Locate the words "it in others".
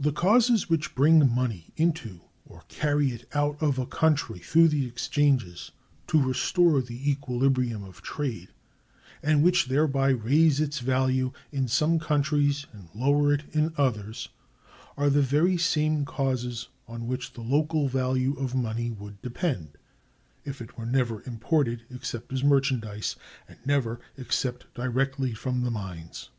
13.32-14.30